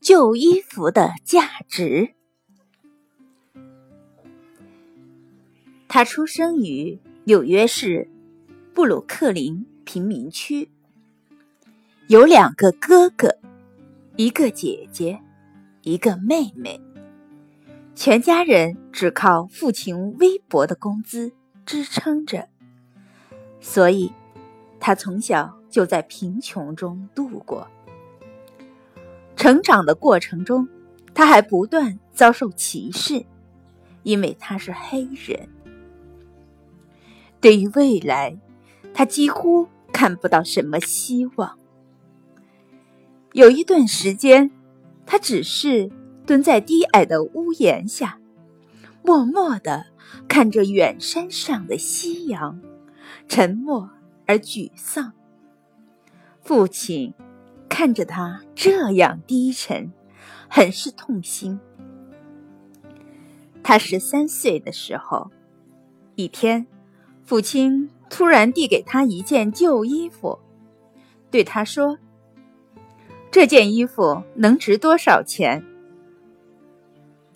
[0.00, 2.14] 旧衣服的价值。
[5.88, 8.08] 他出生于纽约市
[8.74, 10.70] 布鲁克林贫民区，
[12.08, 13.38] 有两个哥哥，
[14.16, 15.20] 一个姐姐，
[15.82, 16.80] 一个妹妹。
[17.94, 21.32] 全家人只靠父亲微薄的工资
[21.64, 22.48] 支撑着，
[23.60, 24.12] 所以
[24.78, 27.66] 他从小就在贫穷中度过。
[29.46, 30.66] 成长的过程中，
[31.14, 33.24] 他还不断遭受歧视，
[34.02, 35.48] 因为他是黑人。
[37.40, 38.36] 对于未来，
[38.92, 41.56] 他几乎看不到什么希望。
[43.34, 44.50] 有一段时间，
[45.06, 45.92] 他只是。
[46.26, 48.18] 蹲在低矮的屋檐下，
[49.04, 49.86] 默默地
[50.26, 52.60] 看着远山上的夕阳，
[53.28, 53.88] 沉默
[54.26, 55.12] 而沮丧。
[56.42, 57.14] 父亲
[57.78, 59.92] 看着他这样低沉，
[60.48, 61.60] 很是痛心。
[63.62, 65.30] 他十三岁的时候，
[66.14, 66.66] 一天，
[67.22, 70.38] 父亲突然递给他一件旧衣服，
[71.30, 71.98] 对他说
[73.30, 75.62] ：“这件衣服能值多少钱？”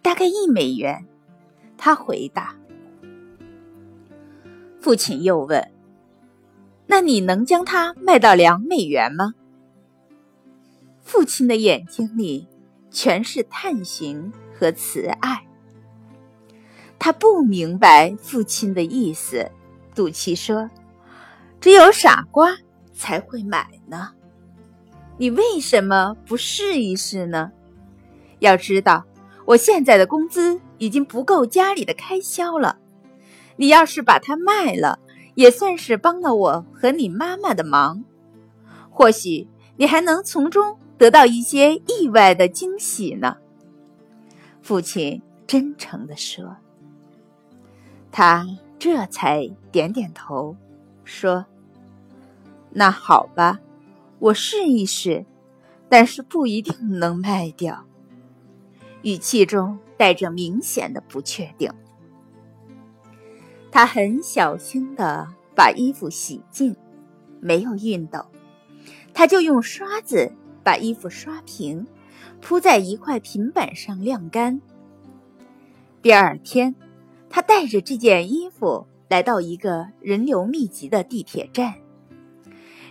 [0.00, 1.04] 大概一美元，
[1.76, 2.56] 他回答。
[4.80, 5.70] 父亲又问
[6.88, 9.34] ：“那你能将它卖到两美元吗？”
[11.02, 12.48] 父亲的眼睛里
[12.90, 15.46] 全是探寻和慈爱。
[16.98, 19.50] 他不明白父亲的意思，
[19.94, 20.70] 赌气说
[21.60, 22.56] ：“只有傻瓜
[22.94, 24.12] 才会买呢。
[25.18, 27.52] 你为什么不试一试呢？
[28.38, 29.04] 要知道。”
[29.44, 32.78] 我现在的工资已经不够家里的开销了，
[33.56, 35.00] 你要是把它卖了，
[35.34, 38.04] 也算是帮了我和你妈妈的忙。
[38.88, 43.38] 或许你还能从中得到一些意外的惊喜呢。”
[44.62, 46.56] 父亲真诚地说。
[48.12, 48.46] 他
[48.78, 50.54] 这才点点头，
[51.02, 51.44] 说
[52.70, 53.58] ：“那好吧，
[54.20, 55.26] 我试一试，
[55.88, 57.84] 但是不一定能卖掉。”
[59.02, 61.72] 语气中带着明显的不确定。
[63.72, 65.26] 他很小心的
[65.56, 66.76] 把衣服洗净，
[67.40, 68.24] 没有熨斗，
[69.12, 70.30] 他就用刷子
[70.62, 71.86] 把衣服刷平，
[72.40, 74.60] 铺在一块平板上晾干。
[76.00, 76.74] 第二天，
[77.28, 81.74] 他带着这件衣服来到一个人流密集的地铁站。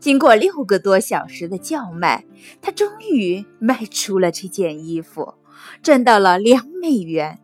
[0.00, 2.24] 经过六个多小时的叫卖，
[2.60, 5.34] 他终于卖出了这件衣服。
[5.82, 7.38] 赚到了两美元，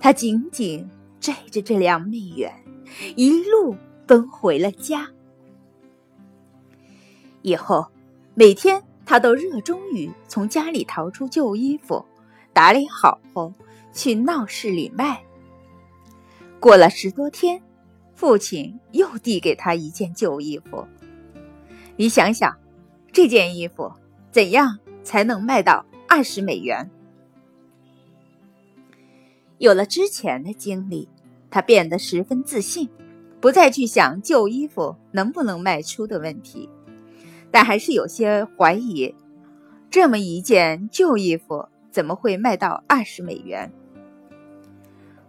[0.00, 0.88] 他紧紧
[1.20, 2.52] 拽着这两美元，
[3.14, 3.76] 一路
[4.06, 5.10] 奔回了家。
[7.42, 7.86] 以后
[8.34, 12.04] 每天他都热衷于从家里淘出旧衣服，
[12.52, 13.52] 打理好后
[13.92, 15.22] 去闹市里卖。
[16.58, 17.62] 过了十多天，
[18.14, 20.86] 父亲又递给他一件旧衣服。
[21.96, 22.56] 你想想，
[23.12, 23.92] 这件衣服
[24.30, 25.84] 怎样才能卖到？
[26.08, 26.90] 二十美元。
[29.56, 31.08] 有了之前的经历，
[31.50, 32.90] 他变得十分自信，
[33.40, 36.68] 不再去想旧衣服能不能卖出的问题，
[37.52, 39.14] 但还是有些怀疑：
[39.88, 43.72] 这么一件旧衣服怎么会卖到二十美元？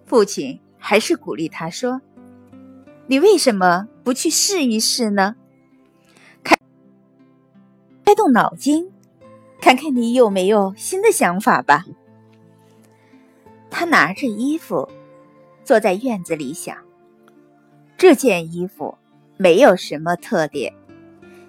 [0.08, 2.02] 父亲还是鼓励他说
[3.06, 5.36] ：“你为什么不去试一试呢？
[6.44, 6.58] 开
[8.06, 8.90] 开动脑筋。”
[9.62, 11.86] 看看你有没有新的想法吧。
[13.70, 14.90] 他拿着衣服，
[15.64, 16.76] 坐在院子里想：
[17.98, 18.98] 这件衣服
[19.38, 20.74] 没有什么特点，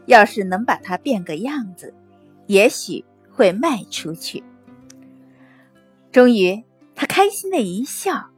[0.06, 1.94] 要是能把它变个样子，
[2.46, 4.42] 也许会卖出去。
[6.12, 8.30] 终于，他开心的一笑，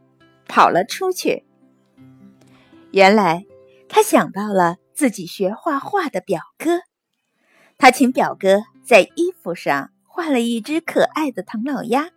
[0.47, 1.43] 跑了出去。
[2.91, 3.45] 原来，
[3.87, 6.79] 他想到了自己学画画的表哥，
[7.77, 8.63] 他请表哥。
[8.87, 12.09] 在衣服上画了一只可爱的唐老鸭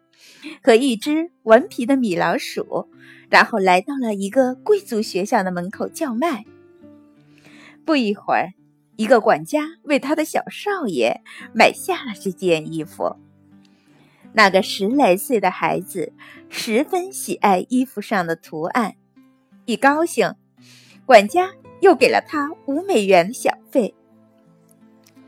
[0.63, 2.89] 和一只顽皮的米老鼠，
[3.29, 6.45] 然后来到了一个贵族学校的门口叫卖。
[7.85, 8.53] 不一会儿，
[9.01, 11.23] 一个管家为他的小少爷
[11.55, 13.17] 买下了这件衣服。
[14.35, 16.13] 那个十来岁的孩子
[16.51, 18.97] 十分喜爱衣服上的图案，
[19.65, 20.35] 一高兴，
[21.07, 23.95] 管家又给了他五美元的小费，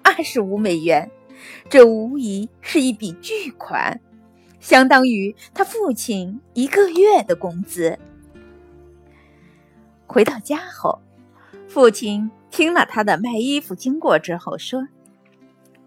[0.02, 1.10] 二十五美元。
[1.70, 4.02] 这无疑是一笔巨款，
[4.60, 7.98] 相当于他父亲一个月的工资。
[10.06, 11.00] 回到家后，
[11.66, 14.86] 父亲听了他的卖衣服经过之后说：“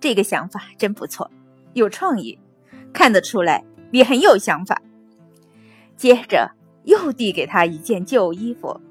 [0.02, 1.30] 这个想法真不错，
[1.74, 2.40] 有创意，
[2.92, 4.82] 看得出来你很有想法。
[5.96, 6.52] 接着
[6.84, 8.82] 又递给他一件旧衣服，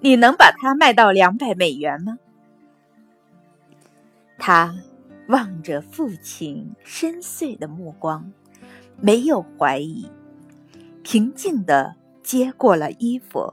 [0.00, 2.18] 你能把它卖到两百美元吗？
[4.38, 4.74] 他
[5.26, 8.32] 望着父亲深邃的目光，
[9.00, 10.08] 没有怀疑，
[11.02, 13.52] 平静地接过了衣服，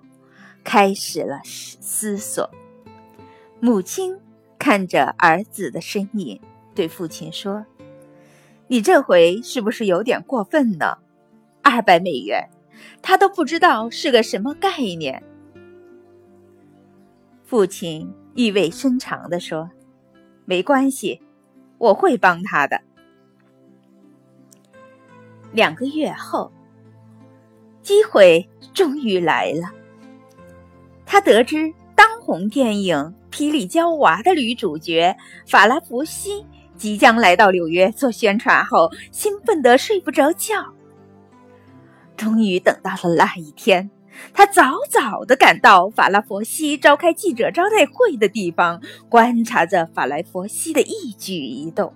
[0.64, 2.48] 开始了思索。
[3.60, 4.18] 母亲
[4.58, 6.40] 看着儿子的身影，
[6.74, 7.66] 对父亲说
[8.68, 10.98] ：“你这回是不是有点过分呢？
[11.62, 12.50] 二百美元。”
[13.02, 15.22] 他都不知道是个什么概念。
[17.44, 19.70] 父亲意味深长地说
[20.46, 21.22] ：“没关系，
[21.78, 22.80] 我会帮他的。”
[25.52, 26.54] 两个月后，
[27.82, 29.70] 机会终于来了。
[31.06, 32.96] 他得知当红电影
[33.40, 35.16] 《霹雳娇娃》的女主角
[35.48, 36.46] 法拉弗西
[36.76, 40.56] 即将来到纽约做宣传后，兴奋得睡不着觉。
[42.18, 43.90] 终于等到了那一天，
[44.34, 51.94] 他早早的赶到法拉佛西召开记者招待会的地方，观察着法莱佛西的一举一动。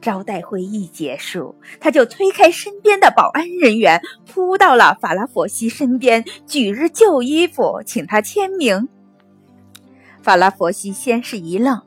[0.00, 8.88] 招待会一结束，他就推开身边的保安人员，扑到了法拉佛西身边，举着旧衣服请他签名。
[10.22, 11.82] 法拉佛西先是一愣，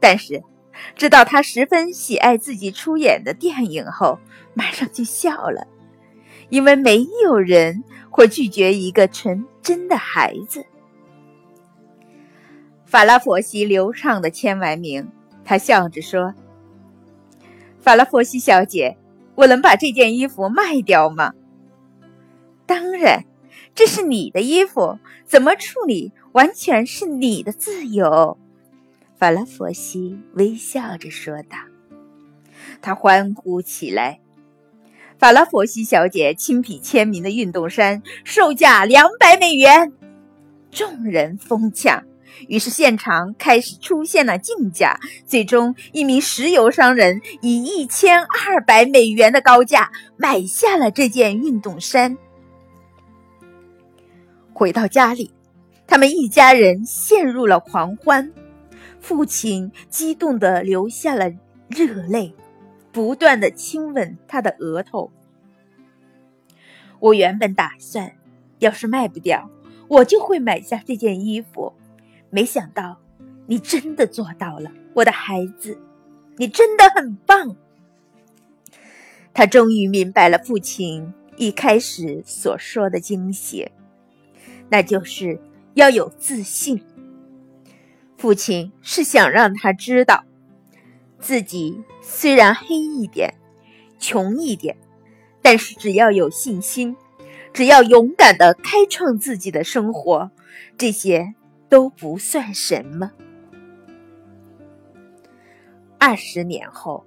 [0.00, 0.42] 但是
[0.96, 4.18] 知道他十分喜爱自己出演的电影后，
[4.54, 5.66] 马上就笑了。
[6.48, 10.66] 因为没有人会拒绝一个纯真的孩子。
[12.84, 15.08] 法拉佛西流畅的签完名，
[15.44, 16.34] 他笑着说
[17.78, 18.96] ：“法拉佛西小姐，
[19.36, 21.34] 我能把这件衣服卖掉吗
[22.66, 23.24] ？”“当然，
[23.72, 28.36] 这是你的衣服，怎么处理完全是你的自由。”
[29.18, 31.58] 法拉佛西微笑着说道。
[32.82, 34.20] 他欢呼起来。
[35.18, 39.92] 法拉佛西小姐亲笔签名的运动衫售价两百美元，
[40.70, 42.02] 众人疯抢，
[42.48, 44.98] 于是现场开始出现了竞价。
[45.26, 52.16] 最终，一名石油商人以一千二百美元的高价买下了这件运动衫。
[54.54, 55.30] 回到家里，
[55.90, 58.32] 他们一家人陷入了狂欢，
[59.00, 61.34] 父亲激动的流下了
[61.68, 62.32] 热泪。
[62.92, 65.10] 不断的亲吻他的额头。
[67.00, 68.12] 我原本打算，
[68.60, 69.50] 要是卖不掉，
[69.88, 71.72] 我就会买下这件衣服。
[72.30, 73.00] 没想到，
[73.46, 75.76] 你真的做到了，我的孩子，
[76.36, 77.56] 你真的很棒。
[79.34, 83.70] 他终于明白了父亲一开始所说的惊喜，
[84.68, 85.40] 那就是
[85.74, 86.84] 要有自信。
[88.16, 90.24] 父亲是想让他知道。
[91.18, 93.34] 自己虽然黑一点，
[93.98, 94.76] 穷一点，
[95.42, 96.96] 但是只要有信心，
[97.52, 100.30] 只要勇敢的开创自己的生活，
[100.78, 101.34] 这些
[101.68, 103.12] 都不算什么。
[105.98, 107.04] 二十年后，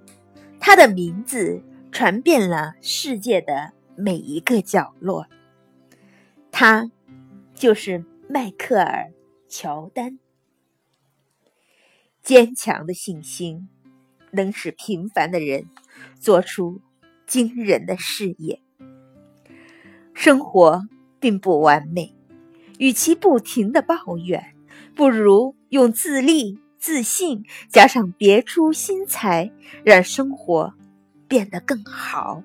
[0.60, 5.26] 他的名字传遍了世界的每一个角落。
[6.52, 6.88] 他
[7.52, 9.10] 就是迈克尔·
[9.48, 10.18] 乔丹。
[12.22, 13.68] 坚强的信心。
[14.36, 15.66] 能使平凡的人
[16.18, 16.80] 做出
[17.24, 18.60] 惊人的事业。
[20.12, 20.82] 生活
[21.20, 22.16] 并不完美，
[22.80, 24.56] 与其不停的抱怨，
[24.96, 29.52] 不如用自立、自信加上别出心裁，
[29.84, 30.74] 让生活
[31.28, 32.42] 变得更好。